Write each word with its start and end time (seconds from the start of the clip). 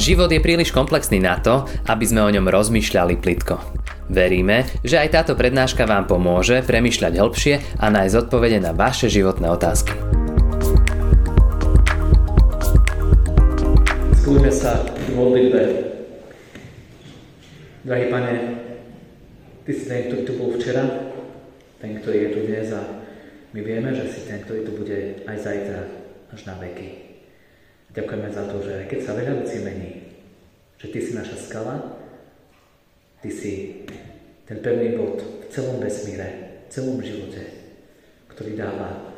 Život 0.00 0.32
je 0.32 0.40
príliš 0.40 0.72
komplexný 0.72 1.20
na 1.20 1.36
to, 1.44 1.68
aby 1.84 2.08
sme 2.08 2.24
o 2.24 2.32
ňom 2.32 2.48
rozmýšľali 2.48 3.20
plitko. 3.20 3.60
Veríme, 4.08 4.64
že 4.80 4.96
aj 4.96 5.12
táto 5.12 5.36
prednáška 5.36 5.84
vám 5.84 6.08
pomôže 6.08 6.64
premýšľať 6.64 7.20
hĺbšie 7.20 7.54
a 7.76 7.92
nájsť 7.92 8.16
odpovede 8.24 8.64
na 8.64 8.72
vaše 8.72 9.12
životné 9.12 9.52
otázky. 9.52 9.92
Skújme 14.24 14.48
sa 14.48 14.88
v 14.88 15.08
modlitbe. 15.12 15.62
Drahý 17.84 18.06
pane, 18.08 18.32
Ty 19.68 19.70
si 19.76 19.84
ten, 19.84 20.08
ktorý 20.08 20.22
tu 20.24 20.32
bol 20.40 20.56
včera, 20.56 21.12
ten, 21.76 22.00
ktorý 22.00 22.16
je 22.24 22.30
tu 22.32 22.40
dnes 22.48 22.72
a 22.72 23.04
my 23.52 23.60
vieme, 23.60 23.92
že 23.92 24.08
si 24.08 24.24
ten, 24.24 24.40
ktorý 24.48 24.64
tu 24.64 24.80
bude 24.80 25.28
aj 25.28 25.36
zajtra, 25.44 25.80
až 26.32 26.40
na 26.48 26.56
veky. 26.56 27.09
Ďakujeme 27.90 28.28
za 28.30 28.44
to, 28.46 28.56
že 28.62 28.86
keď 28.86 29.00
sa 29.02 29.18
veľa 29.18 29.42
vecí 29.42 29.58
mení, 29.66 29.90
že 30.78 30.86
Ty 30.94 30.98
si 31.02 31.12
naša 31.12 31.36
skala, 31.42 31.74
Ty 33.18 33.30
si 33.34 33.82
ten 34.46 34.62
pevný 34.62 34.94
bod 34.94 35.18
v 35.18 35.46
celom 35.50 35.82
vesmíre, 35.82 36.62
v 36.66 36.68
celom 36.70 37.02
živote, 37.02 37.42
ktorý 38.30 38.54
dáva 38.54 39.10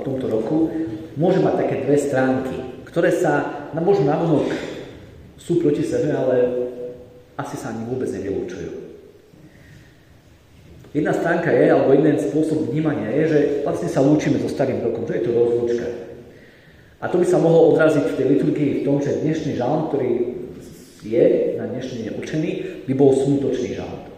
tomto 0.04 0.28
roku, 0.28 0.68
môže 1.16 1.40
mať 1.40 1.64
také 1.64 1.88
dve 1.88 1.96
stránky, 1.96 2.84
ktoré 2.84 3.08
sa 3.08 3.64
na 3.72 3.80
možno 3.80 4.04
navonok 4.12 4.52
sú 5.40 5.56
proti 5.64 5.80
sebe, 5.80 6.12
ale 6.12 6.36
asi 7.40 7.56
sa 7.56 7.72
ani 7.72 7.88
vôbec 7.88 8.12
nevylúčujú. 8.12 8.92
Jedna 10.92 11.16
stránka 11.16 11.48
je, 11.48 11.64
alebo 11.72 11.96
jeden 11.96 12.20
spôsob 12.20 12.68
vnímania 12.68 13.08
je, 13.08 13.24
že 13.24 13.40
vlastne 13.64 13.88
sa 13.88 14.04
lúčime 14.04 14.36
so 14.36 14.50
starým 14.50 14.84
rokom, 14.84 15.08
že 15.08 15.16
je 15.16 15.24
to 15.24 15.32
rozlúčka. 15.32 15.88
A 17.00 17.08
to 17.08 17.16
by 17.16 17.24
sa 17.24 17.40
mohlo 17.40 17.72
odraziť 17.72 18.04
v 18.04 18.16
tej 18.20 18.26
liturgii 18.36 18.70
v 18.82 18.84
tom, 18.84 19.00
že 19.00 19.24
dnešný 19.24 19.56
žalm, 19.56 19.88
ktorý 19.88 20.10
je 21.00 21.24
na 21.56 21.64
dnešný 21.72 22.04
deň 22.04 22.14
učený, 22.20 22.50
by 22.84 22.92
bol 22.92 23.16
smutočný 23.16 23.72
žalm. 23.72 24.10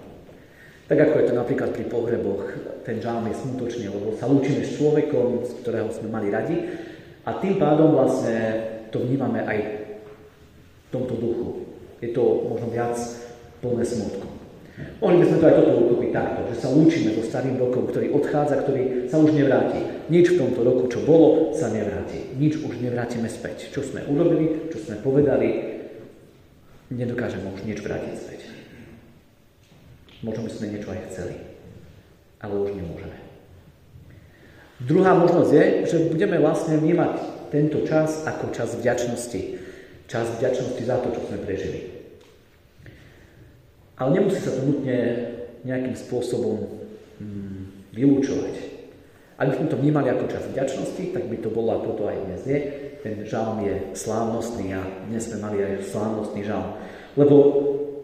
Tak 0.92 1.08
ako 1.08 1.24
je 1.24 1.28
to 1.32 1.40
napríklad 1.40 1.70
pri 1.72 1.88
pohreboch, 1.88 2.44
ten 2.84 3.00
žalm 3.00 3.24
je 3.24 3.40
smutočný, 3.40 3.88
lebo 3.88 4.12
sa 4.12 4.28
lúčime 4.28 4.60
s 4.60 4.76
človekom, 4.76 5.40
z 5.40 5.64
ktorého 5.64 5.88
sme 5.88 6.12
mali 6.12 6.28
radi 6.28 6.68
a 7.24 7.32
tým 7.40 7.56
pádom 7.56 7.96
vlastne 7.96 8.60
to 8.92 9.00
vnímame 9.00 9.40
aj 9.40 9.88
v 9.88 10.88
tomto 10.92 11.16
duchu. 11.16 11.64
Je 12.04 12.12
to 12.12 12.44
možno 12.44 12.68
viac 12.68 12.92
plné 13.64 13.88
smutku. 13.88 14.28
Mohli 15.00 15.16
by 15.16 15.24
sme 15.32 15.40
to 15.40 15.48
aj 15.48 15.56
toto 15.64 15.72
uchopiť 15.80 16.10
takto, 16.12 16.40
že 16.52 16.56
sa 16.60 16.68
lúčime 16.68 17.10
so 17.16 17.24
starým 17.24 17.56
rokom, 17.56 17.88
ktorý 17.88 18.12
odchádza, 18.12 18.60
ktorý 18.60 19.08
sa 19.08 19.16
už 19.16 19.32
nevráti. 19.32 19.80
Nič 20.12 20.36
v 20.36 20.44
tomto 20.44 20.60
roku, 20.60 20.92
čo 20.92 21.00
bolo, 21.08 21.56
sa 21.56 21.72
nevráti. 21.72 22.36
Nič 22.36 22.60
už 22.60 22.84
nevrátime 22.84 23.32
späť. 23.32 23.72
Čo 23.72 23.80
sme 23.80 24.04
urobili, 24.12 24.68
čo 24.68 24.76
sme 24.76 25.00
povedali, 25.00 25.80
nedokážeme 26.92 27.48
už 27.48 27.64
nič 27.64 27.80
vrátiť 27.80 28.12
späť. 28.12 28.51
Možno 30.22 30.46
by 30.46 30.50
sme 30.54 30.70
niečo 30.70 30.94
aj 30.94 31.00
chceli, 31.10 31.34
ale 32.38 32.54
už 32.54 32.78
nemôžeme. 32.78 33.18
Druhá 34.82 35.14
možnosť 35.14 35.50
je, 35.50 35.64
že 35.86 36.10
budeme 36.10 36.42
vlastne 36.42 36.78
vnímať 36.78 37.14
tento 37.50 37.82
čas 37.86 38.26
ako 38.26 38.50
čas 38.50 38.74
vďačnosti. 38.78 39.62
Čas 40.10 40.26
vďačnosti 40.38 40.82
za 40.82 40.96
to, 41.02 41.14
čo 41.14 41.20
sme 41.26 41.38
prežili. 41.42 41.80
Ale 43.98 44.18
nemusí 44.18 44.42
sa 44.42 44.54
to 44.54 44.66
nutne 44.66 44.98
nejakým 45.62 45.94
spôsobom 45.94 46.82
mm, 47.22 47.94
vylúčovať. 47.94 48.54
Ak 49.38 49.46
by 49.50 49.54
sme 49.58 49.70
to 49.70 49.78
vnímali 49.78 50.08
ako 50.10 50.30
čas 50.30 50.46
vďačnosti, 50.50 51.14
tak 51.14 51.26
by 51.30 51.36
to 51.38 51.50
bolo, 51.50 51.78
ako 51.78 51.90
to 51.98 52.02
aj 52.10 52.18
dnes 52.26 52.42
je. 52.46 52.58
Ten 53.02 53.26
žalm 53.26 53.62
je 53.62 53.94
slávnostný 53.94 54.74
a 54.74 54.82
dnes 55.10 55.22
sme 55.26 55.42
mali 55.42 55.58
aj 55.62 55.86
slávnostný 55.90 56.46
žalm. 56.46 56.78
Lebo 57.18 57.36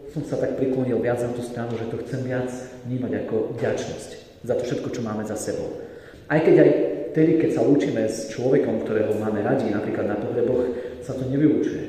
som 0.09 0.25
sa 0.25 0.41
tak 0.41 0.57
priklonil 0.57 0.97
viac 0.97 1.21
na 1.21 1.29
tú 1.33 1.45
stranu, 1.45 1.77
že 1.77 1.89
to 1.89 2.01
chcem 2.05 2.25
viac 2.25 2.49
vnímať 2.89 3.11
ako 3.25 3.35
vďačnosť 3.57 4.09
za 4.43 4.53
to 4.55 4.63
všetko, 4.63 4.87
čo 4.89 5.01
máme 5.03 5.23
za 5.27 5.35
sebou. 5.35 5.83
Aj 6.29 6.39
keď 6.39 6.55
aj 6.63 6.69
vtedy, 7.11 7.31
keď 7.41 7.49
sa 7.57 7.65
lúčime 7.65 8.05
s 8.05 8.29
človekom, 8.31 8.85
ktorého 8.85 9.17
máme 9.17 9.41
radi, 9.43 9.67
napríklad 9.69 10.07
na 10.07 10.17
pohreboch, 10.17 10.65
sa 11.03 11.17
to 11.17 11.25
nevylučuje. 11.27 11.85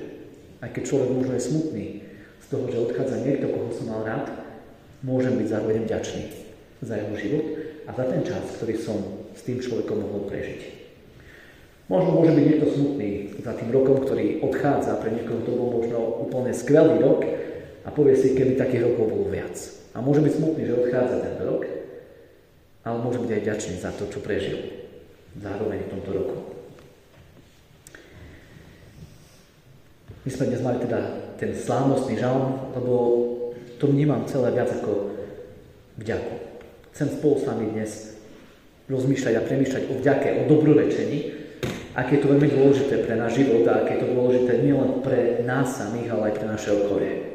Aj 0.61 0.69
keď 0.73 0.83
človek 0.85 1.11
možno 1.13 1.33
je 1.37 1.47
smutný 1.47 1.87
z 2.41 2.47
toho, 2.49 2.65
že 2.69 2.83
odchádza 2.83 3.25
niekto, 3.25 3.53
koho 3.53 3.71
som 3.73 3.87
mal 3.89 4.03
rád, 4.05 4.27
môžem 5.01 5.37
byť 5.41 5.47
zároveň 5.49 5.79
vďačný 5.87 6.23
za 6.81 6.95
jeho 6.97 7.15
život 7.17 7.45
a 7.89 7.91
za 7.93 8.05
ten 8.05 8.21
čas, 8.25 8.45
ktorý 8.61 8.75
som 8.77 8.99
s 9.37 9.41
tým 9.45 9.61
človekom 9.61 9.97
mohol 10.01 10.29
prežiť. 10.29 10.81
Možno 11.91 12.23
môže 12.23 12.33
byť 12.37 12.45
niekto 12.47 12.67
smutný 12.71 13.11
za 13.43 13.53
tým 13.59 13.75
rokom, 13.75 13.99
ktorý 14.07 14.47
odchádza, 14.47 15.01
pre 15.03 15.11
niekoho 15.11 15.43
to 15.43 15.53
bol 15.59 15.69
možno 15.83 16.23
úplne 16.23 16.55
skvelý 16.55 17.03
rok, 17.03 17.27
a 17.85 17.89
povie 17.89 18.17
si, 18.17 18.37
keby 18.37 18.61
takých 18.61 18.93
rokov 18.93 19.09
bolo 19.09 19.27
viac. 19.33 19.57
A 19.97 19.99
môže 19.99 20.23
byť 20.23 20.33
smutný, 20.37 20.63
že 20.69 20.79
odchádza 20.79 21.25
tento 21.25 21.43
rok, 21.49 21.63
ale 22.85 22.97
môže 23.03 23.19
byť 23.21 23.31
aj 23.31 23.43
ďačný 23.47 23.75
za 23.81 23.91
to, 23.97 24.07
čo 24.09 24.23
prežil 24.23 24.59
zároveň 25.39 25.87
v 25.87 25.93
tomto 25.97 26.11
roku. 26.15 26.37
My 30.21 30.31
sme 30.31 30.53
dnes 30.53 30.61
mali 30.61 30.79
teda 30.85 31.01
ten 31.41 31.57
slávnostný 31.57 32.21
žalm, 32.21 32.77
lebo 32.77 32.95
to 33.81 33.89
vnímam 33.89 34.29
celé 34.29 34.53
viac 34.53 34.69
ako 34.69 35.17
vďaku. 35.97 36.35
Chcem 36.93 37.09
spolu 37.17 37.35
s 37.41 37.49
vami 37.49 37.65
dnes 37.73 37.93
rozmýšľať 38.93 39.35
a 39.39 39.47
premýšľať 39.47 39.83
o 39.89 39.95
vďake, 40.03 40.29
o 40.37 40.43
dobrorečení, 40.51 41.19
aké 41.97 42.19
je 42.19 42.23
to 42.27 42.31
veľmi 42.37 42.49
dôležité 42.53 42.95
pre 43.07 43.15
náš 43.17 43.41
život 43.41 43.65
a 43.71 43.81
aké 43.81 43.97
je 43.97 44.03
to 44.05 44.13
dôležité 44.13 44.53
nielen 44.61 45.01
pre 45.01 45.41
nás 45.47 45.71
samých, 45.79 46.13
ale 46.13 46.23
aj 46.29 46.35
pre 46.37 46.47
naše 46.47 46.71
okolie. 46.75 47.30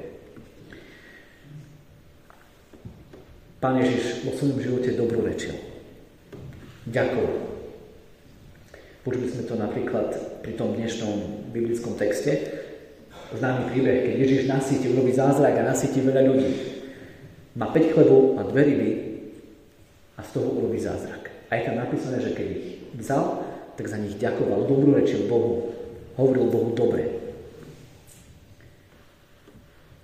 Pán 3.66 3.82
Ježiš 3.82 4.22
vo 4.22 4.30
svojom 4.38 4.62
živote 4.62 4.94
dobrorečil. 4.94 5.58
Ďakujem. 6.86 7.34
Počuli 9.02 9.26
sme 9.26 9.44
to 9.50 9.58
napríklad 9.58 10.14
pri 10.46 10.54
tom 10.54 10.78
dnešnom 10.78 11.50
biblickom 11.50 11.98
texte, 11.98 12.62
Známy 13.34 13.74
príbeh, 13.74 14.06
keď 14.06 14.14
Ježiš 14.22 14.42
nasytí, 14.46 14.86
urobí 14.94 15.10
zázrak 15.18 15.58
a 15.58 15.66
nasytí 15.66 15.98
veľa 15.98 16.30
ľudí. 16.30 16.52
Má 17.58 17.74
5 17.74 17.90
chlebov, 17.98 18.38
má 18.38 18.46
dve 18.46 18.62
ryby 18.70 18.92
a 20.14 20.22
z 20.22 20.30
toho 20.30 20.46
urobí 20.46 20.78
zázrak. 20.78 21.34
A 21.50 21.58
je 21.58 21.66
tam 21.66 21.82
napísané, 21.82 22.22
že 22.22 22.38
keď 22.38 22.48
ich 22.54 22.86
vzal, 23.02 23.50
tak 23.74 23.90
za 23.90 23.98
nich 23.98 24.14
ďakoval, 24.22 24.70
dobrorečil 24.70 25.26
Bohu, 25.26 25.74
hovoril 26.22 26.54
Bohu 26.54 26.70
dobre. 26.78 27.18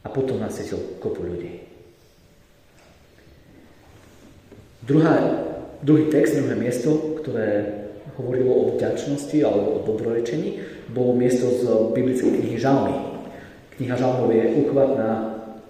A 0.02 0.10
potom 0.10 0.42
nasytil 0.42 0.98
kopu 0.98 1.30
ľudí. 1.30 1.71
Druhá, 4.92 5.16
druhý 5.88 6.12
text, 6.12 6.36
druhé 6.36 6.52
miesto, 6.60 7.16
ktoré 7.24 7.64
hovorilo 8.20 8.52
o 8.52 8.64
vďačnosti 8.76 9.40
alebo 9.40 9.80
o 9.80 9.88
dobrorečení, 9.88 10.60
bolo 10.92 11.16
miesto 11.16 11.48
z 11.48 11.64
biblickej 11.96 12.28
knihy 12.28 12.60
Žalmy. 12.60 13.24
Kniha 13.80 13.96
Žalmov 13.96 14.36
je 14.36 14.52
uchvatná, 14.68 15.12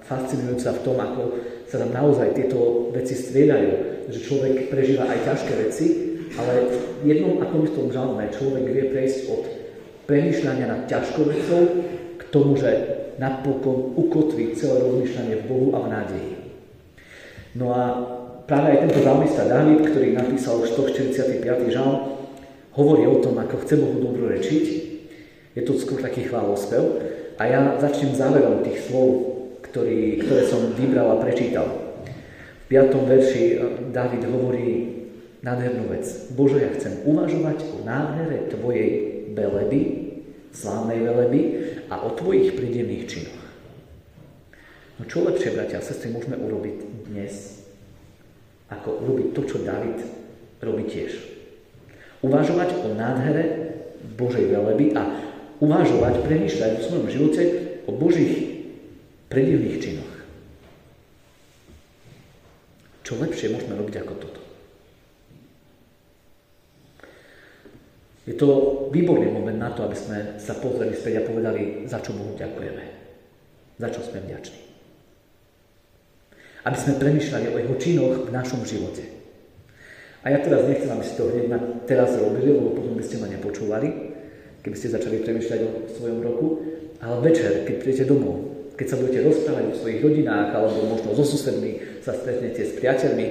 fascinujúca 0.01 0.73
v 0.73 0.81
tom, 0.81 0.97
ako 0.97 1.21
sa 1.69 1.85
tam 1.85 1.93
naozaj 1.93 2.33
tieto 2.33 2.89
veci 2.89 3.13
striedajú, 3.13 3.69
že 4.09 4.25
človek 4.25 4.73
prežíva 4.73 5.05
aj 5.05 5.21
ťažké 5.21 5.53
veci, 5.69 5.85
ale 6.41 6.53
v 7.05 7.13
jednom 7.13 7.37
a 7.37 7.45
tom 7.45 7.61
istom 7.61 7.93
žalme 7.93 8.25
človek 8.33 8.65
vie 8.73 8.89
prejsť 8.89 9.19
od 9.29 9.43
premýšľania 10.09 10.65
nad 10.65 10.81
ťažkou 10.89 11.29
vecou 11.29 11.61
k 12.17 12.23
tomu, 12.33 12.57
že 12.57 12.73
napokon 13.21 13.93
ukotví 14.01 14.57
celé 14.57 14.81
rozmýšľanie 14.81 15.45
v 15.45 15.45
Bohu 15.45 15.67
a 15.77 15.85
v 15.85 15.91
nádeji. 15.93 16.33
No 17.53 17.69
a 17.69 17.83
práve 18.51 18.75
aj 18.75 18.83
tento 18.83 18.99
žalmista 18.99 19.47
David, 19.47 19.79
ktorý 19.87 20.11
napísal 20.11 20.59
145. 20.67 21.71
žalm, 21.71 22.19
hovorí 22.75 23.07
o 23.07 23.23
tom, 23.23 23.39
ako 23.39 23.63
chce 23.63 23.79
Bohu 23.79 24.03
dobrorečiť. 24.03 24.65
Je 25.55 25.63
to 25.63 25.79
skôr 25.79 26.03
taký 26.03 26.27
chválospev. 26.27 26.83
A 27.39 27.47
ja 27.47 27.79
začnem 27.79 28.11
záverom 28.11 28.59
tých 28.59 28.91
slov, 28.91 29.07
ktorý, 29.63 30.19
ktoré 30.27 30.43
som 30.51 30.75
vybral 30.75 31.15
a 31.15 31.23
prečítal. 31.23 31.95
V 32.67 32.75
5. 32.75 32.91
verši 32.91 33.43
eh, 33.55 33.59
David 33.87 34.27
hovorí 34.27 34.99
nádhernú 35.39 35.87
vec. 35.87 36.03
Bože, 36.35 36.59
ja 36.59 36.75
chcem 36.75 37.07
uvažovať 37.07 37.63
o 37.71 37.87
nádhere 37.87 38.51
Tvojej 38.51 38.89
veleby, 39.31 39.81
slávnej 40.51 40.99
veleby 41.07 41.41
a 41.87 42.03
o 42.03 42.11
Tvojich 42.19 42.59
prídemných 42.59 43.07
činoch. 43.07 43.41
No 44.99 45.07
čo 45.07 45.23
lepšie, 45.23 45.55
bratia 45.55 45.79
a 45.79 45.87
sestry, 45.87 46.11
môžeme 46.11 46.35
urobiť 46.35 47.07
dnes, 47.09 47.60
ako 48.71 49.03
urobiť 49.03 49.27
to, 49.35 49.41
čo 49.43 49.57
David 49.67 49.99
robí 50.63 50.87
tiež. 50.87 51.11
Uvažovať 52.23 52.87
o 52.87 52.95
nádhere 52.95 53.43
Božej 54.15 54.47
veleby 54.47 54.95
a 54.95 55.03
uvažovať, 55.59 56.23
premýšľať 56.23 56.71
v 56.79 56.85
svojom 56.87 57.07
živote 57.11 57.43
o 57.85 57.91
Božích 57.93 58.65
predivných 59.27 59.77
činoch. 59.83 60.13
Čo 63.03 63.19
lepšie 63.19 63.51
môžeme 63.51 63.75
robiť 63.75 63.95
ako 64.01 64.13
toto? 64.15 64.41
Je 68.29 68.37
to 68.37 68.47
výborný 68.93 69.33
moment 69.33 69.57
na 69.57 69.73
to, 69.73 69.83
aby 69.83 69.97
sme 69.97 70.17
sa 70.37 70.55
pozreli 70.61 70.93
späť 70.93 71.25
a 71.25 71.27
povedali, 71.27 71.89
za 71.89 71.99
čo 71.99 72.13
Bohu 72.13 72.37
ďakujeme. 72.37 72.83
Za 73.81 73.89
čo 73.89 74.05
sme 74.05 74.21
vďační. 74.21 74.70
Aby 76.61 76.77
sme 76.77 76.99
premyšľali 77.01 77.45
o 77.51 77.57
jeho 77.57 77.75
činoch 77.81 78.15
v 78.27 78.33
našom 78.33 78.61
živote. 78.65 79.01
A 80.21 80.29
ja 80.29 80.37
teraz 80.37 80.69
nechcem, 80.69 80.89
aby 80.93 81.01
ste 81.01 81.17
to 81.17 81.33
hneď 81.33 81.45
na 81.49 81.59
teraz 81.89 82.13
robili, 82.21 82.53
lebo 82.53 82.77
potom 82.77 82.93
by 82.93 83.01
ste 83.01 83.17
ma 83.17 83.25
nepočúvali, 83.25 83.89
keby 84.61 84.75
ste 84.77 84.93
začali 84.93 85.25
premyšľať 85.25 85.59
o 85.65 85.69
svojom 85.97 86.19
roku. 86.21 86.47
Ale 87.01 87.17
večer, 87.25 87.65
keď 87.65 87.75
prídete 87.81 88.05
domov, 88.05 88.37
keď 88.77 88.87
sa 88.93 88.99
budete 89.01 89.25
rozprávať 89.25 89.63
o 89.73 89.77
svojich 89.81 90.01
rodinách, 90.05 90.53
alebo 90.53 90.85
možno 90.85 91.17
so 91.17 91.25
susedmi 91.25 92.01
sa 92.05 92.13
stretnete 92.13 92.61
s 92.61 92.77
priateľmi, 92.77 93.25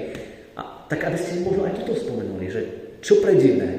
a 0.58 0.62
tak 0.90 1.06
aby 1.06 1.14
ste 1.14 1.46
možno 1.46 1.70
aj 1.70 1.78
toto 1.82 1.94
spomenuli, 1.94 2.46
že 2.50 2.60
čo 2.98 3.22
predivné, 3.22 3.78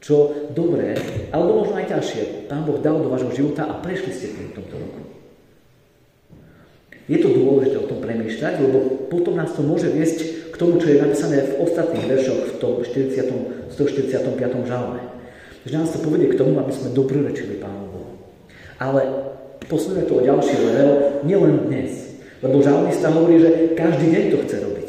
čo 0.00 0.48
dobré, 0.56 0.96
alebo 1.28 1.60
možno 1.60 1.76
aj 1.76 1.92
ťažšie, 1.92 2.48
Pán 2.48 2.64
Boh 2.64 2.80
dal 2.80 2.96
do 3.04 3.12
vášho 3.12 3.36
života 3.36 3.68
a 3.68 3.76
prešli 3.84 4.12
ste 4.16 4.32
tým 4.32 4.48
v 4.52 4.56
tomto 4.56 4.76
roku. 4.80 4.99
Je 7.10 7.18
to 7.18 7.34
dôležité 7.34 7.74
o 7.82 7.90
tom 7.90 7.98
premýšľať, 7.98 8.62
lebo 8.62 9.10
potom 9.10 9.34
nás 9.34 9.50
to 9.50 9.66
môže 9.66 9.90
viesť 9.90 10.40
tomu, 10.60 10.76
čo 10.76 10.92
je 10.92 11.00
napísané 11.00 11.40
v 11.40 11.64
ostatných 11.64 12.04
veršoch 12.04 12.40
v 12.52 12.54
tom 12.60 12.72
40, 12.84 13.72
145. 13.72 14.68
žalme. 14.68 15.00
Že 15.64 15.74
nás 15.80 15.88
to 15.88 16.04
povedie 16.04 16.28
k 16.28 16.36
tomu, 16.36 16.60
aby 16.60 16.68
sme 16.68 16.92
dobrorečili 16.92 17.56
Pánu 17.56 17.88
Bohu. 17.88 18.12
Ale 18.76 19.00
posuneme 19.64 20.04
to 20.04 20.20
o 20.20 20.24
ďalší 20.24 20.60
level, 20.60 21.24
nielen 21.24 21.64
dnes. 21.72 22.20
Lebo 22.44 22.60
žalmista 22.60 23.08
hovorí, 23.08 23.40
že 23.40 23.72
každý 23.72 24.12
deň 24.12 24.24
to 24.28 24.38
chce 24.44 24.56
robiť. 24.60 24.88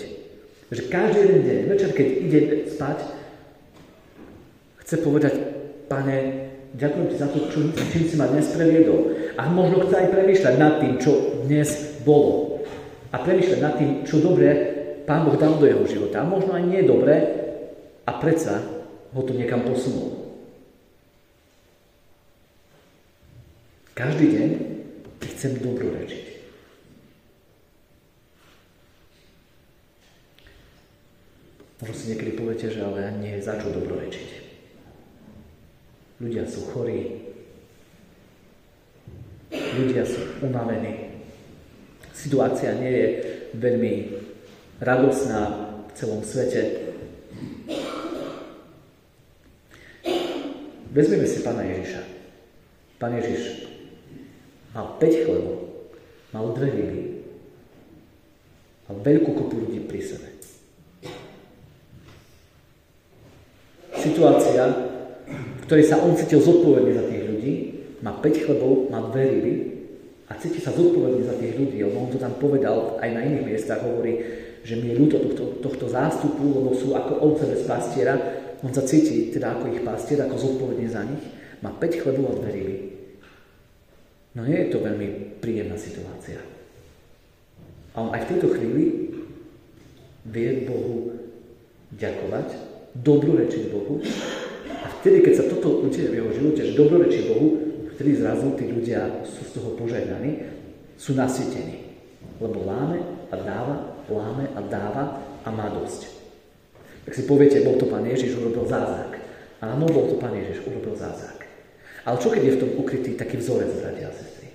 Že 0.76 0.82
každý 0.92 1.18
jeden 1.24 1.42
deň, 1.48 1.60
večer, 1.72 1.90
keď 1.96 2.08
ide 2.20 2.40
spať, 2.68 2.98
chce 4.84 4.96
povedať, 5.04 5.34
pane, 5.88 6.48
ďakujem 6.76 7.08
ti 7.12 7.16
za 7.16 7.28
to, 7.32 7.48
čo, 7.48 7.60
čím 7.96 8.04
si 8.08 8.16
ma 8.20 8.28
dnes 8.28 8.48
previedol. 8.52 9.16
A 9.40 9.48
možno 9.48 9.88
chce 9.88 9.96
aj 10.04 10.12
premýšľať 10.12 10.56
nad 10.60 10.84
tým, 10.84 11.00
čo 11.00 11.12
dnes 11.48 11.91
bolo. 12.04 12.64
A 13.12 13.20
premýšľať 13.20 13.60
nad 13.60 13.76
tým, 13.76 13.92
čo 14.08 14.24
dobre 14.24 14.50
Pán 15.04 15.26
Boh 15.28 15.36
dal 15.36 15.58
do 15.58 15.66
jeho 15.68 15.84
života. 15.84 16.22
A 16.22 16.30
možno 16.30 16.56
aj 16.56 16.64
nie 16.64 16.82
dobre, 16.86 17.42
a 18.08 18.12
predsa 18.18 18.64
ho 19.12 19.22
to 19.22 19.36
niekam 19.36 19.62
posunul. 19.68 20.22
Každý 23.92 24.26
deň 24.34 24.50
chcem 25.36 25.60
dobrorečiť. 25.62 26.26
Možno 31.82 31.96
si 31.98 32.14
niekedy 32.14 32.32
poviete, 32.38 32.70
že 32.70 32.86
ale 32.86 33.10
nie 33.20 33.38
je 33.38 33.46
za 33.46 33.58
čo 33.58 33.74
dobrorečiť. 33.74 34.30
Ľudia 36.22 36.46
sú 36.46 36.70
chorí, 36.70 37.26
ľudia 39.50 40.06
sú 40.06 40.46
unavení, 40.46 41.11
situácia 42.22 42.78
nie 42.78 42.94
je 42.94 43.08
veľmi 43.58 43.94
radosná 44.78 45.74
v 45.90 45.92
celom 45.98 46.22
svete. 46.22 46.94
Vezmeme 50.94 51.26
si 51.26 51.42
Pána 51.42 51.66
Ježiša. 51.66 52.02
Pán 53.02 53.18
Ježiš 53.18 53.66
mal 54.78 55.02
5 55.02 55.26
chlebov, 55.26 55.90
mal 56.30 56.54
dve 56.54 56.70
ryby, 56.70 57.02
mal 58.86 58.96
veľkú 59.02 59.32
kopu 59.34 59.56
ľudí 59.66 59.82
pri 59.90 60.02
sebe. 60.06 60.30
Situácia, 63.98 64.70
v 65.32 65.64
ktorej 65.66 65.86
sa 65.90 66.02
on 66.02 66.14
cítil 66.14 66.42
zodpovedný 66.42 66.92
za 66.94 67.06
tých 67.10 67.24
ľudí, 67.26 67.54
má 68.06 68.14
5 68.22 68.44
chlebov, 68.46 68.94
má 68.94 69.02
dve 69.10 69.24
ryby 69.26 69.81
a 70.32 70.40
cíti 70.40 70.64
sa 70.64 70.72
zodpovedný 70.72 71.28
za 71.28 71.36
tých 71.36 71.60
ľudí, 71.60 71.84
lebo 71.84 72.08
on 72.08 72.10
to 72.10 72.16
tam 72.16 72.32
povedal 72.40 72.96
aj 73.04 73.10
na 73.12 73.20
iných 73.28 73.52
miestach, 73.52 73.84
hovorí, 73.84 74.16
že 74.64 74.80
mi 74.80 74.96
je 74.96 74.96
ľúto 74.96 75.20
tohto, 75.20 75.60
tohto 75.60 75.86
zástupu, 75.92 76.56
lebo 76.56 76.72
sú 76.72 76.96
ako 76.96 77.20
ovce 77.20 77.52
bez 77.52 77.68
pastiera. 77.68 78.16
On 78.64 78.72
sa 78.72 78.88
cíti 78.88 79.28
teda 79.36 79.60
ako 79.60 79.76
ich 79.76 79.84
pastier, 79.84 80.24
ako 80.24 80.40
zodpovedný 80.40 80.88
za 80.88 81.04
nich. 81.04 81.20
Má 81.60 81.76
5 81.76 82.00
chlebov 82.00 82.32
a 82.32 82.38
dve 82.40 82.50
ryby. 82.56 82.76
No 84.40 84.48
nie 84.48 84.56
je 84.64 84.72
to 84.72 84.80
veľmi 84.80 85.36
príjemná 85.44 85.76
situácia. 85.76 86.40
A 87.92 87.98
on 88.00 88.16
aj 88.16 88.24
v 88.24 88.30
tejto 88.32 88.48
chvíli 88.56 88.86
vie 90.32 90.64
Bohu 90.64 91.12
ďakovať, 92.00 92.48
dobrorečiť 92.96 93.64
Bohu. 93.68 94.00
A 94.80 94.88
vtedy, 95.02 95.28
keď 95.28 95.44
sa 95.44 95.46
toto 95.52 95.84
udeje 95.84 96.08
v 96.08 96.24
jeho 96.24 96.32
živote, 96.32 96.62
že 96.64 96.80
dobrorečí 96.80 97.28
Bohu, 97.28 97.71
vtedy 98.02 98.18
zrazu 98.18 98.58
tí 98.58 98.66
ľudia 98.66 99.22
sú 99.22 99.46
z 99.46 99.52
toho 99.62 99.78
požehnaní, 99.78 100.42
sú 100.98 101.14
nasytení. 101.14 101.94
Lebo 102.42 102.66
láme 102.66 102.98
a 103.30 103.38
dáva 103.38 103.92
láme 104.12 104.52
a 104.58 104.60
dáva 104.60 105.04
a 105.46 105.50
má 105.50 105.72
dosť. 105.72 106.10
Tak 107.08 107.14
si 107.16 107.24
poviete, 107.26 107.64
bol 107.66 107.80
to 107.80 107.88
pán 107.90 108.06
Ježiš, 108.06 108.38
urobil 108.38 108.68
zázrak. 108.68 109.18
Áno, 109.64 109.88
bol 109.88 110.12
to 110.12 110.20
pán 110.20 110.36
Ježiš, 110.36 110.66
urobil 110.68 110.94
zázrak. 110.94 111.48
Ale 112.06 112.18
čo 112.18 112.34
keď 112.34 112.42
je 112.44 112.56
v 112.58 112.62
tom 112.62 112.72
ukrytý 112.82 113.12
taký 113.14 113.38
vzorec, 113.42 113.72
bratia 113.78 114.10
a 114.10 114.14
sestry? 114.14 114.50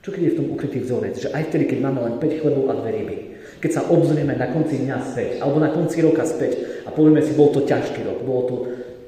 Čo 0.00 0.08
keď 0.12 0.22
je 0.24 0.32
v 0.32 0.38
tom 0.40 0.48
ukrytý 0.52 0.78
vzorec, 0.80 1.14
že 1.20 1.28
aj 1.32 1.52
vtedy, 1.52 1.64
keď 1.68 1.78
máme 1.84 2.00
len 2.04 2.14
5 2.16 2.40
chlebov 2.40 2.64
a 2.72 2.74
dve 2.80 2.90
ryby, 2.96 3.16
keď 3.58 3.70
sa 3.74 3.82
obzrieme 3.90 4.32
na 4.36 4.48
konci 4.48 4.80
dňa 4.80 4.96
späť, 5.12 5.30
alebo 5.44 5.58
na 5.60 5.72
konci 5.72 6.00
roka 6.00 6.24
späť 6.24 6.84
a 6.84 6.92
povieme 6.92 7.20
si, 7.20 7.36
bol 7.36 7.52
to 7.52 7.64
ťažký 7.68 8.00
rok, 8.06 8.18
bolo 8.24 8.42
to 8.48 8.56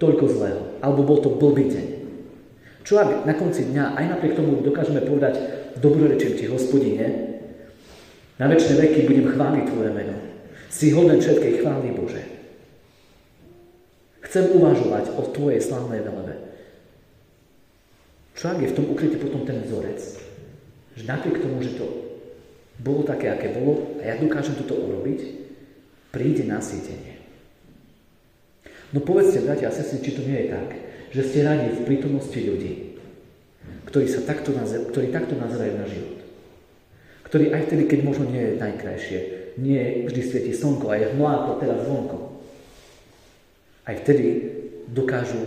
toľko 0.00 0.24
zlého, 0.28 0.62
alebo 0.84 1.00
bol 1.04 1.18
to 1.20 1.32
blbý 1.32 1.64
deň. 1.70 1.99
Čo 2.84 3.00
ak 3.00 3.28
na 3.28 3.34
konci 3.36 3.68
dňa, 3.68 3.94
aj 3.96 4.04
napriek 4.16 4.34
tomu 4.36 4.64
dokážeme 4.64 5.04
povedať, 5.04 5.36
dobrorečím 5.78 6.36
ti, 6.36 6.48
hospodine, 6.48 7.06
na 8.40 8.48
väčšie 8.48 8.80
veky 8.80 9.00
budem 9.04 9.28
chváliť 9.36 9.64
Tvoje 9.68 9.90
meno. 9.92 10.16
Si 10.72 10.96
hoden 10.96 11.20
všetkej 11.20 11.60
chvály 11.60 11.92
Bože. 11.92 12.24
Chcem 14.24 14.48
uvažovať 14.56 15.12
o 15.20 15.28
Tvojej 15.28 15.60
slavnej 15.60 16.00
velebe. 16.00 16.34
Čo 18.32 18.56
ak 18.56 18.64
je 18.64 18.72
v 18.72 18.76
tom 18.80 18.86
ukrytý 18.88 19.20
potom 19.20 19.44
ten 19.44 19.60
vzorec? 19.60 20.00
Že 20.96 21.04
napriek 21.04 21.44
tomu, 21.44 21.60
že 21.60 21.76
to 21.76 21.84
bolo 22.80 23.04
také, 23.04 23.28
aké 23.28 23.52
bolo 23.52 24.00
a 24.00 24.08
ja 24.08 24.16
dokážem 24.16 24.56
toto 24.56 24.80
urobiť, 24.80 25.20
príde 26.08 26.48
nasýtenie. 26.48 27.19
No 28.90 28.98
povedzte, 28.98 29.46
bratia 29.46 29.70
a 29.70 29.74
sestry, 29.74 30.02
či 30.02 30.18
to 30.18 30.22
nie 30.26 30.46
je 30.46 30.48
tak, 30.50 30.68
že 31.14 31.22
ste 31.26 31.46
radi 31.46 31.78
v 31.78 31.86
prítomnosti 31.86 32.34
ľudí, 32.34 32.98
ktorí, 33.86 34.06
sa 34.10 34.22
takto, 34.26 34.50
ktorí 34.90 35.14
takto 35.14 35.38
nazerajú 35.38 35.74
na 35.78 35.86
život. 35.86 36.18
Ktorí 37.26 37.54
aj 37.54 37.70
vtedy, 37.70 37.82
keď 37.86 38.00
možno 38.02 38.26
nie 38.26 38.42
je 38.42 38.58
najkrajšie, 38.58 39.18
nie 39.62 40.06
vždy 40.10 40.20
svieti 40.26 40.52
slnko 40.54 40.90
a 40.90 40.98
je 40.98 41.10
hmla 41.14 41.30
ako 41.30 41.50
teraz 41.62 41.78
zvonko, 41.86 42.18
aj 43.86 43.94
vtedy 44.02 44.24
dokážu 44.90 45.38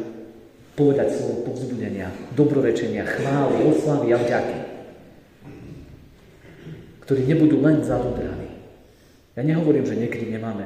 povedať 0.79 1.19
slovo 1.19 1.47
povzbudenia, 1.47 2.11
dobrorečenia, 2.33 3.03
chvály, 3.03 3.67
oslavy 3.67 4.07
a 4.15 4.17
vďaky, 4.19 4.59
ktorí 7.03 7.21
nebudú 7.27 7.59
len 7.59 7.83
zadodraní. 7.83 8.55
Ja 9.35 9.41
nehovorím, 9.43 9.83
že 9.83 9.99
niekedy 9.99 10.31
nemáme 10.31 10.65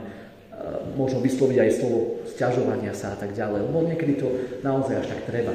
možno 0.95 1.23
vysloviť 1.23 1.57
aj 1.61 1.71
slovo 1.77 1.99
sťažovania 2.29 2.93
sa 2.93 3.13
a 3.13 3.19
tak 3.19 3.33
ďalej, 3.33 3.67
lebo 3.69 3.85
niekedy 3.85 4.13
to 4.19 4.27
naozaj 4.61 5.01
až 5.01 5.07
tak 5.13 5.21
treba. 5.29 5.53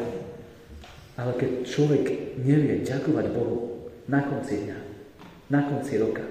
Ale 1.17 1.33
keď 1.37 1.51
človek 1.69 2.05
nevie 2.41 2.81
ďakovať 2.83 3.27
Bohu 3.37 3.89
na 4.09 4.25
konci 4.25 4.65
dňa, 4.65 4.79
na 5.53 5.61
konci 5.69 6.01
roka, 6.01 6.25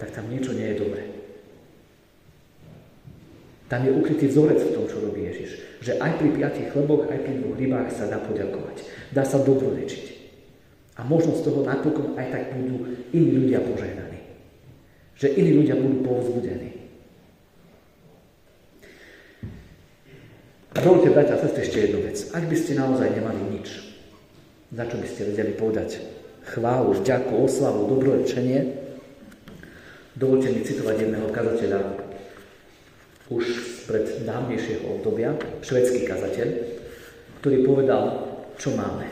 tak 0.00 0.12
tam 0.12 0.28
niečo 0.32 0.56
nie 0.56 0.72
je 0.72 0.80
dobré. 0.80 1.04
Tam 3.66 3.82
je 3.82 3.90
ukrytý 3.90 4.30
vzorec 4.30 4.62
v 4.62 4.74
tom, 4.78 4.84
čo 4.86 5.02
robí 5.02 5.26
Ježiš. 5.26 5.82
Že 5.82 5.98
aj 5.98 6.12
pri 6.22 6.28
piatich 6.38 6.70
chleboch, 6.70 7.10
aj 7.10 7.18
pri 7.18 7.34
dvoch 7.42 7.58
rybách 7.58 7.90
sa 7.90 8.06
dá 8.06 8.22
poďakovať. 8.22 8.86
Dá 9.10 9.26
sa 9.26 9.42
dobrorečiť. 9.42 10.16
A 10.96 11.04
možno 11.04 11.34
z 11.36 11.44
toho 11.44 11.66
napokon 11.66 12.14
aj 12.16 12.26
tak 12.30 12.42
budú 12.56 12.88
iní 13.12 13.30
ľudia 13.36 13.60
požehnaní. 13.66 14.22
Že 15.18 15.28
iní 15.34 15.52
ľudia 15.60 15.76
budú 15.76 16.06
povzbudení. 16.06 16.70
A 20.65 20.65
dovolte, 20.82 21.14
bratia 21.14 21.38
a 21.38 21.42
sestry, 21.42 21.62
ešte 21.62 21.78
jednu 21.88 22.00
vec. 22.02 22.16
Ak 22.34 22.44
by 22.48 22.56
ste 22.58 22.74
naozaj 22.74 23.08
nemali 23.14 23.40
nič, 23.54 23.68
za 24.74 24.84
čo 24.84 24.96
by 24.98 25.06
ste 25.06 25.30
vedeli 25.30 25.52
povedať 25.54 26.02
chválu, 26.46 26.96
vďaku, 26.98 27.32
oslavu, 27.38 27.86
dobrorečenie, 27.86 28.60
dovolte 30.18 30.50
mi 30.50 30.60
citovať 30.66 30.96
jedného 31.06 31.28
kazateľa 31.30 31.80
už 33.30 33.44
pred 33.90 34.22
dávnejšieho 34.22 34.98
obdobia, 34.98 35.34
švedský 35.62 36.06
kazateľ, 36.06 36.48
ktorý 37.42 37.56
povedal, 37.66 38.02
čo 38.58 38.74
máme. 38.74 39.06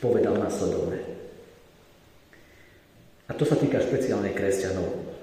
Povedal 0.00 0.36
následovne. 0.36 1.00
A 3.26 3.32
to 3.34 3.42
sa 3.42 3.56
týka 3.58 3.82
špeciálne 3.82 4.30
kresťanov, 4.36 5.16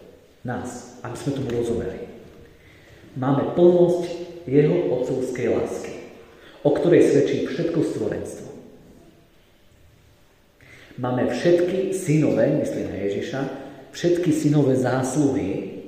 nás, 0.43 0.99
aby 1.05 1.15
sme 1.15 1.37
tomu 1.39 1.49
rozumeli. 1.55 2.13
Máme 3.13 3.53
plnosť 3.53 4.03
jeho 4.49 4.97
otcovskej 4.97 5.47
lásky, 5.53 5.93
o 6.65 6.69
ktorej 6.73 7.13
svedčí 7.13 7.37
všetko 7.45 7.79
stvorenstvo. 7.85 8.49
Máme 10.97 11.29
všetky 11.29 11.93
synové, 11.93 12.53
myslím 12.57 12.89
na 12.89 12.97
Ježiša, 13.05 13.41
všetky 13.93 14.29
synové 14.33 14.77
zásluhy 14.77 15.81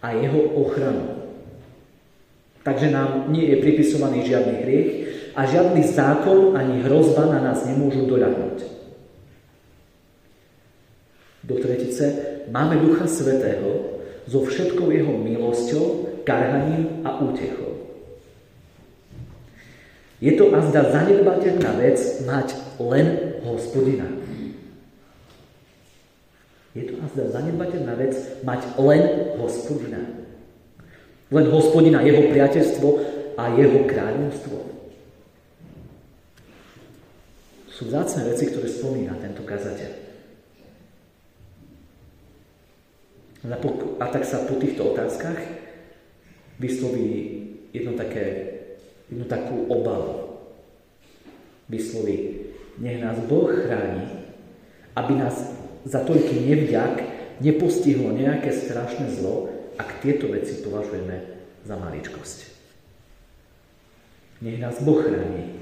a 0.00 0.12
jeho 0.16 0.40
ochranu. 0.64 1.24
Takže 2.64 2.92
nám 2.92 3.28
nie 3.28 3.44
je 3.52 3.60
pripisovaný 3.60 4.24
žiadny 4.24 4.56
hriech 4.64 4.90
a 5.36 5.44
žiadny 5.44 5.84
zákon 5.84 6.56
ani 6.56 6.80
hrozba 6.80 7.28
na 7.28 7.40
nás 7.44 7.68
nemôžu 7.68 8.08
doľahnúť. 8.08 8.58
Do 11.44 11.60
tretice 11.60 12.04
máme 12.48 12.80
Ducha 12.80 13.04
Svetého 13.04 13.93
so 14.24 14.44
všetkou 14.44 14.88
jeho 14.88 15.12
milosťou 15.12 15.84
karhaním 16.24 17.04
a 17.04 17.20
útechou. 17.20 17.74
Je 20.24 20.32
to 20.40 20.48
azda 20.56 20.88
zanedbateľná 20.88 21.70
vec 21.76 22.00
mať 22.24 22.56
len 22.80 23.36
hospodina. 23.44 24.08
Je 26.72 26.88
to 26.88 26.94
azda 27.04 27.28
zanedbateľná 27.28 27.92
vec 28.00 28.16
mať 28.40 28.60
len 28.80 29.02
hospodina. 29.36 30.00
Len 31.28 31.46
hospodina, 31.52 32.00
jeho 32.00 32.30
priateľstvo 32.32 32.88
a 33.36 33.44
jeho 33.58 33.84
kráľovstvo. 33.84 34.58
Sú 37.74 37.90
vzácne 37.90 38.30
veci, 38.30 38.48
ktoré 38.54 38.70
spomína 38.70 39.18
tento 39.18 39.42
kazateľ. 39.42 40.03
A 43.44 44.06
tak 44.08 44.24
sa 44.24 44.48
po 44.48 44.56
týchto 44.56 44.96
otázkach 44.96 45.36
vysloví 46.56 47.44
jedno 47.76 47.92
také, 47.92 48.56
jednu 49.12 49.28
takú 49.28 49.68
obavu. 49.68 50.40
Vysloví, 51.68 52.48
nech 52.80 53.04
nás 53.04 53.20
Boh 53.28 53.52
chráni, 53.52 54.08
aby 54.96 55.12
nás 55.16 55.36
za 55.84 56.00
toľký 56.00 56.40
nevďak 56.40 56.94
nepostihlo 57.44 58.16
nejaké 58.16 58.48
strašné 58.48 59.12
zlo, 59.12 59.52
ak 59.76 60.00
tieto 60.00 60.30
veci 60.32 60.64
považujeme 60.64 61.20
za 61.68 61.76
maličkosť. 61.76 62.38
Nech 64.40 64.56
nás 64.56 64.80
Boh 64.80 65.04
chráni, 65.04 65.52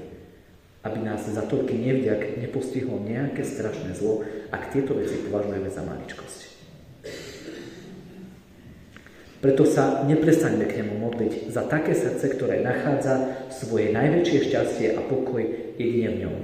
aby 0.87 0.99
nás 1.03 1.23
za 1.27 1.43
toľký 1.43 1.75
nevďak 1.75 2.39
nepostihlo 2.39 2.99
nejaké 2.99 3.43
strašné 3.43 3.95
zlo, 3.95 4.23
ak 4.51 4.71
tieto 4.71 4.95
veci 4.95 5.19
považujeme 5.23 5.67
za 5.67 5.83
maličkosť. 5.83 6.52
Preto 9.43 9.67
sa 9.67 10.07
neprestaňme 10.07 10.63
k 10.63 10.79
nemu 10.79 11.03
modliť 11.03 11.51
za 11.51 11.67
také 11.67 11.91
srdce, 11.91 12.31
ktoré 12.31 12.63
nachádza 12.63 13.43
svoje 13.51 13.91
najväčšie 13.91 14.39
šťastie 14.47 14.87
a 14.95 15.03
pokoj 15.03 15.43
jedine 15.75 16.15
v 16.15 16.19
ňom 16.23 16.35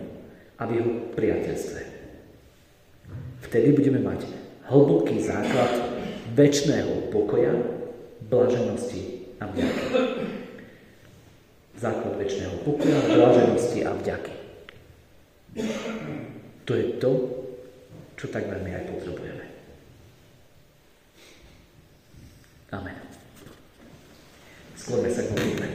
a 0.60 0.68
v 0.68 0.72
jeho 0.75 0.91
priateľstve. 1.15 1.82
Vtedy 3.48 3.72
budeme 3.72 4.03
mať 4.03 4.27
hlboký 4.68 5.24
základ 5.24 5.96
väčšného 6.36 7.08
pokoja, 7.08 7.56
blaženosti 8.27 9.32
a 9.39 9.48
vďaky. 9.48 9.84
Základ 11.79 12.13
väčšného 12.20 12.56
pokoja, 12.68 13.00
blaženosti 13.15 13.79
a 13.88 13.96
vďaky. 13.96 14.36
To 16.68 16.72
je 16.75 16.86
to, 17.00 17.12
čo 18.20 18.27
tak 18.27 18.44
veľmi 18.51 18.75
aj 18.75 18.84
potrebujeme. 18.91 19.50
Amen. 22.70 22.94
Skôrme 24.89 25.13
sa 25.13 25.22
k 25.22 25.29
modlitbe. 25.38 25.67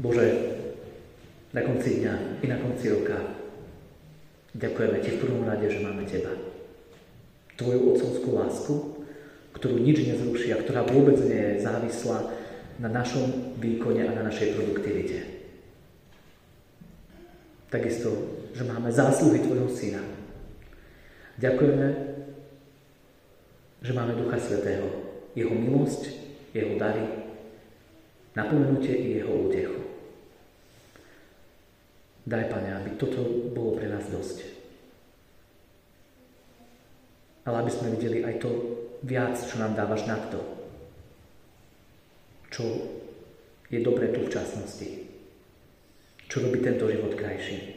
Bože, 0.00 0.26
na 1.52 1.60
konci 1.60 2.00
dňa 2.00 2.40
i 2.40 2.48
na 2.48 2.56
konci 2.64 2.88
roka 2.88 3.44
ďakujeme 4.56 5.04
Ti 5.04 5.10
v 5.12 5.20
prvom 5.20 5.44
rade, 5.44 5.68
že 5.68 5.84
máme 5.84 6.08
Teba. 6.08 6.32
Tvoju 7.60 7.92
otcovskú 7.92 8.40
lásku, 8.40 8.74
ktorú 9.52 9.76
nič 9.76 10.00
nezruší 10.00 10.56
a 10.56 10.64
ktorá 10.64 10.88
vôbec 10.88 11.20
nie 11.28 11.60
je 11.60 11.60
závislá 11.60 12.32
na 12.80 12.88
našom 12.88 13.60
výkone 13.60 14.08
a 14.08 14.16
na 14.16 14.24
našej 14.24 14.56
produktivite. 14.56 15.28
Takisto, 17.68 18.40
že 18.56 18.64
máme 18.64 18.88
zásluhy 18.88 19.44
Tvojho 19.44 19.68
Syna. 19.68 20.00
Ďakujeme, 21.36 21.88
že 23.84 23.92
máme 23.92 24.16
Ducha 24.16 24.40
Svetého, 24.40 24.88
Jeho 25.36 25.52
milosť, 25.52 26.13
Jeho 26.54 26.78
dary, 26.78 27.02
napomenutie 28.38 28.94
i 28.94 29.08
Jeho 29.18 29.50
útechu. 29.50 29.82
Daj, 32.24 32.48
Pane, 32.48 32.70
aby 32.78 32.90
toto 32.96 33.50
bolo 33.52 33.76
pre 33.76 33.90
nás 33.90 34.06
dosť. 34.08 34.48
Ale 37.44 37.60
aby 37.60 37.70
sme 37.74 37.92
videli 37.98 38.24
aj 38.24 38.40
to 38.40 38.48
viac, 39.04 39.36
čo 39.36 39.60
nám 39.60 39.76
dávaš 39.76 40.08
nad 40.08 40.32
to. 40.32 40.40
Čo 42.48 42.64
je 43.68 43.84
dobré 43.84 44.14
tu 44.14 44.24
v 44.24 44.32
časnosti. 44.32 44.88
Čo 46.30 46.48
robí 46.48 46.64
tento 46.64 46.88
život 46.88 47.12
krajší. 47.12 47.76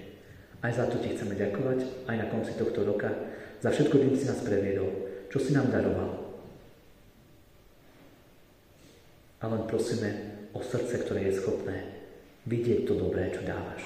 Aj 0.64 0.72
za 0.72 0.88
to 0.88 1.02
ti 1.04 1.12
chceme 1.12 1.36
ďakovať, 1.36 2.08
aj 2.08 2.16
na 2.16 2.32
konci 2.32 2.56
tohto 2.56 2.88
roka, 2.88 3.12
za 3.60 3.74
všetko, 3.74 4.00
čím 4.00 4.16
si 4.16 4.30
nás 4.30 4.40
previedol 4.40 5.08
čo 5.28 5.38
si 5.40 5.52
nám 5.52 5.72
daroval. 5.72 6.27
A 9.38 9.46
len 9.46 9.70
prosíme 9.70 10.10
o 10.58 10.66
srdce, 10.66 11.06
ktoré 11.06 11.30
je 11.30 11.38
schopné 11.38 11.78
vidieť 12.50 12.90
to 12.90 12.98
dobré, 12.98 13.30
čo 13.30 13.46
dávaš. 13.46 13.86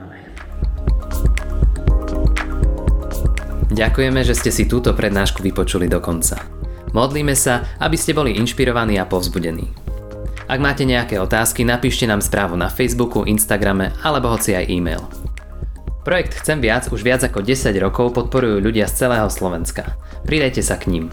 Amen. 0.00 0.32
Ďakujeme, 3.76 4.24
že 4.24 4.32
ste 4.32 4.48
si 4.48 4.64
túto 4.64 4.96
prednášku 4.96 5.44
vypočuli 5.44 5.84
do 5.84 6.00
konca. 6.00 6.40
Modlíme 6.96 7.36
sa, 7.36 7.76
aby 7.76 7.98
ste 8.00 8.16
boli 8.16 8.40
inšpirovaní 8.40 8.96
a 8.96 9.04
povzbudení. 9.04 9.68
Ak 10.48 10.62
máte 10.62 10.88
nejaké 10.88 11.20
otázky, 11.20 11.66
napíšte 11.66 12.08
nám 12.08 12.24
správu 12.24 12.56
na 12.56 12.72
Facebooku, 12.72 13.28
Instagrame 13.28 13.92
alebo 14.00 14.32
hoci 14.32 14.56
aj 14.56 14.64
e-mail. 14.70 15.04
Projekt 16.06 16.40
Chcem 16.40 16.62
viac 16.62 16.88
už 16.88 17.02
viac 17.04 17.20
ako 17.26 17.42
10 17.42 17.74
rokov 17.82 18.14
podporujú 18.14 18.62
ľudia 18.62 18.88
z 18.88 19.04
celého 19.04 19.28
Slovenska. 19.28 19.98
Pridajte 20.24 20.62
sa 20.64 20.80
k 20.80 20.88
ním. 20.88 21.12